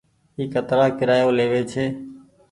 [0.37, 1.85] اي ڪترآ ڪيرآيو ليوي ڇي۔